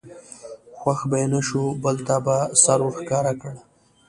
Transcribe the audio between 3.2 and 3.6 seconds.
کړ.